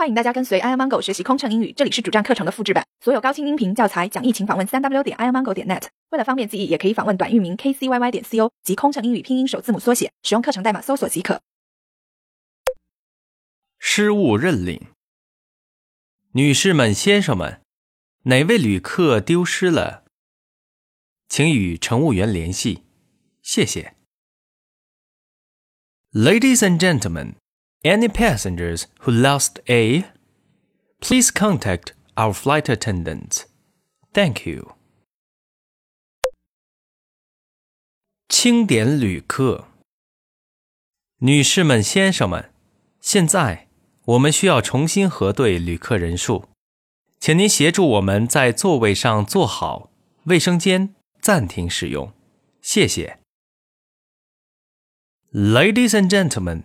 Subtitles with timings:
[0.00, 5.88] 欢迎大家跟随 iomongo 学习空乘英语，这里是主站课程的复制版，所有高清音频教材讲义，请访问三 w 点 iomongo 点 net。
[6.08, 11.42] 为了方便记忆，也可以访问短域名 kcyy 点 co 及空乘英语拼音首字母缩写，使用课程代码搜索即可。
[13.78, 14.86] 失误认领，
[16.32, 17.60] 女士们、先生们，
[18.22, 20.04] 哪位旅客丢失了？
[21.28, 22.84] 请与乘务员联系，
[23.42, 23.94] 谢谢。
[26.14, 27.34] Ladies and gentlemen.
[27.83, 30.05] Any passengers who lost a,
[30.99, 33.43] please contact our flight attendants.
[34.11, 34.75] Thank you.
[38.27, 39.67] 清点旅客，
[41.19, 42.51] 女士们、先生们，
[42.99, 43.67] 现在
[44.05, 46.49] 我们需要重新核对旅客人数，
[47.19, 49.91] 请您协助我们在座位上坐好，
[50.23, 52.11] 卫生间暂停使用，
[52.61, 53.19] 谢谢。
[55.31, 56.63] Ladies and gentlemen.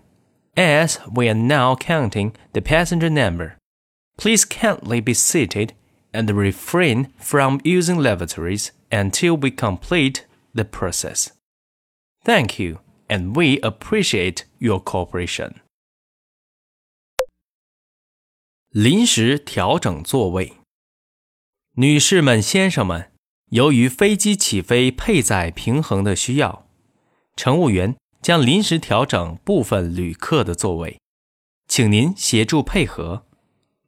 [0.57, 3.57] As we are now counting the passenger number,
[4.17, 5.75] please kindly be seated
[6.13, 11.31] and refrain from using lavatories until we complete the process.
[12.25, 15.61] Thank you, and we appreciate your cooperation.
[18.71, 20.59] 临时调整座位，
[21.75, 23.11] 女士们、先生们，
[23.51, 26.69] 由于飞机起飞配载平衡的需要，
[27.37, 31.01] 乘务员 将临时调整部分旅客的座位，
[31.67, 33.27] 请您协助配合，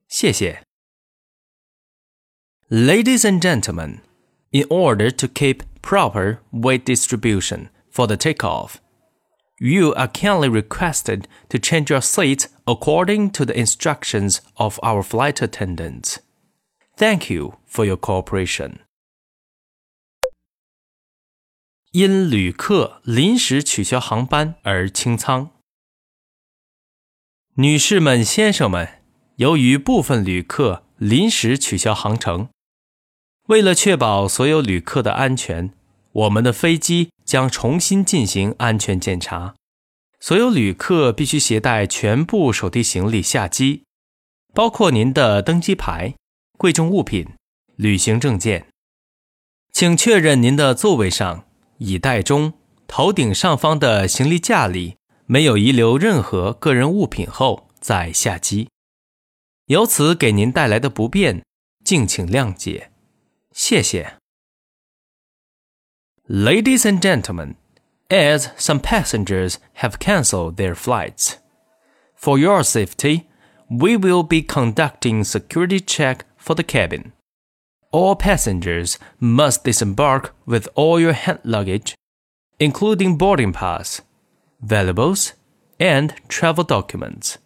[0.09, 0.63] 谢谢。
[2.71, 4.01] Ladies and gentlemen,
[4.51, 8.77] in order to keep proper weight distribution for the takeoff,
[9.59, 15.43] you are kindly requested to change your seat according to the instructions of our flight
[15.43, 16.21] attendants.
[16.97, 18.81] Thank you for your cooperation.
[21.98, 25.50] 因旅客临时取消航班而清仓。
[27.56, 29.02] 女士们、先生们，
[29.38, 32.50] 由于部分旅客临时取消航程，
[33.48, 35.74] 为了确保所有旅客的安全，
[36.12, 39.56] 我们的飞机将重新进行安全检查。
[40.20, 43.86] 所有旅客必须携带全部手提行李下机，
[44.54, 46.14] 包括您的登机牌、
[46.60, 47.30] 贵重物品、
[47.76, 48.68] 旅行证件。
[49.72, 51.46] 请确认您的座位上。
[51.79, 52.53] 椅袋中、
[52.87, 54.97] 头顶上方的行李架里
[55.27, 58.69] 没有遗留任何个人物品后再下机，
[59.67, 61.43] 由此给您带来的不便，
[61.85, 62.91] 敬请谅解，
[63.53, 64.15] 谢谢。
[66.29, 67.57] Ladies and gentlemen,
[68.09, 71.35] as some passengers have cancelled their flights,
[72.17, 73.25] for your safety,
[73.69, 77.13] we will be conducting security check for the cabin.
[77.93, 81.95] All passengers must disembark with all your hand luggage,
[82.59, 84.01] including boarding pass,
[84.61, 85.33] valuables,
[85.79, 87.37] and travel documents.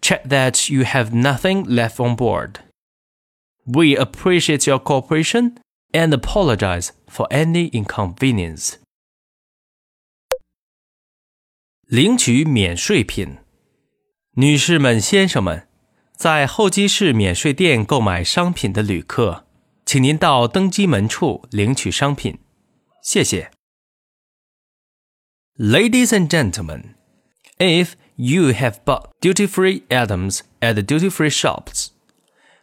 [0.00, 2.58] Check that you have nothing left on board.
[3.64, 5.58] We appreciate your cooperation
[5.92, 8.74] and apologize for any inconvenience.
[11.86, 13.38] 领取免税品，
[14.32, 15.68] 女士们、先生们，
[16.16, 19.46] 在候机室免税店购买商品的旅客
[19.89, 22.37] 请您到登机门处领取商品，
[23.01, 23.49] 谢谢。
[25.57, 26.93] Ladies and gentlemen,
[27.57, 31.87] if you have bought duty-free items at the duty-free shops,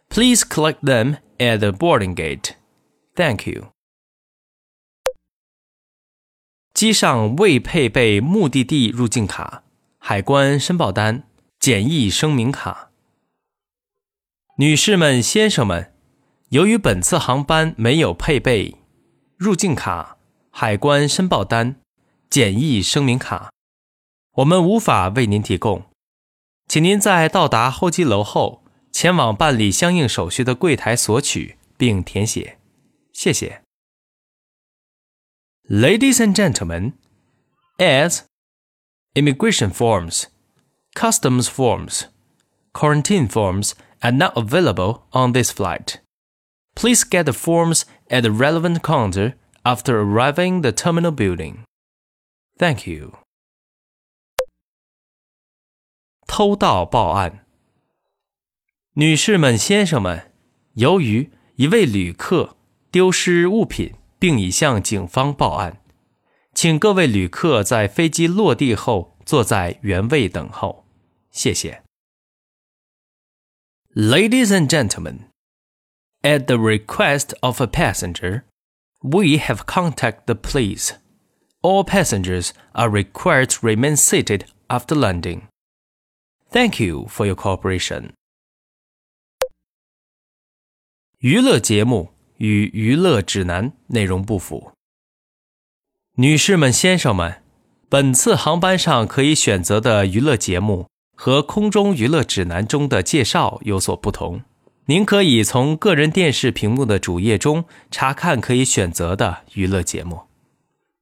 [0.07, 2.51] please collect them at the boarding gate.
[3.13, 3.73] Thank you.
[6.73, 9.65] 机上未配备目的地入境卡、
[9.97, 11.27] 海关申报单、
[11.59, 12.89] 检疫声明卡。
[14.59, 15.96] 女士们、先生们。
[16.50, 18.76] 由于本次航班没有配备
[19.36, 20.18] 入境卡、
[20.50, 21.76] 海关申报单、
[22.28, 23.50] 检疫声明卡，
[24.32, 25.84] 我们无法为您提供。
[26.68, 32.58] 请您在到达候机楼后，前往办理相应手续的柜台索取并填写。
[33.12, 33.62] 谢谢。
[35.68, 36.92] Ladies and gentlemen,
[37.78, 38.20] as
[39.14, 40.24] immigration forms,
[40.94, 42.04] customs forms,
[42.72, 46.00] quarantine forms are not available on this flight.
[46.76, 51.64] Please get the forms at the relevant counter after arriving the terminal building.
[52.58, 53.12] Thank you.
[56.26, 57.44] 偷盗报案，
[58.94, 60.32] 女士们、先生们，
[60.74, 62.56] 由于一位旅客
[62.90, 65.82] 丢失物品，并已向警方报案，
[66.54, 70.86] 请各位旅客在飞机落地后坐在原位等候。
[71.30, 71.82] 谢谢。
[73.94, 75.28] Ladies and gentlemen.
[76.26, 78.44] At the request of a passenger,
[79.02, 80.92] we have contacted the police.
[81.62, 85.42] All passengers are required to remain seated after landing.
[86.50, 88.10] Thank you for your cooperation.
[91.18, 94.72] 娱乐节目与娱乐指南内容不符。
[96.16, 97.42] 女士们、先生们，
[97.88, 104.42] 本次航班上可以选择的娱乐节目和空中娱乐指南中的介绍有所不同。
[104.86, 110.22] 您可以从个人电视屏幕的主页中查看可以选择的娱乐节目。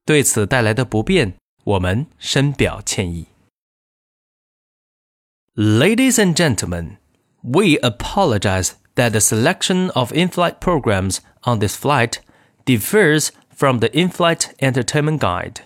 [0.05, 3.25] 对此带来的不便，我们深表歉意。
[5.55, 6.97] Ladies and gentlemen,
[7.41, 12.19] we apologize that the selection of in-flight programs on this flight
[12.65, 15.63] differs from the in-flight entertainment guide.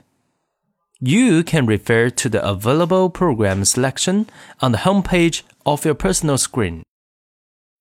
[1.00, 4.26] You can refer to the available program selection
[4.60, 6.84] on the homepage of your personal screen.